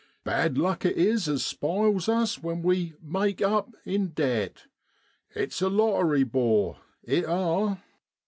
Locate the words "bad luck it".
0.23-0.97